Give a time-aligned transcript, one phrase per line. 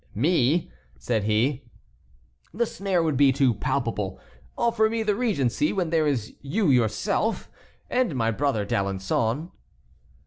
[0.15, 1.63] "Me?" said he;
[2.51, 4.19] "the snare would be too palpable;
[4.57, 7.51] offer me the regency when there is you yourself
[7.87, 9.51] and my brother D'Alençon?"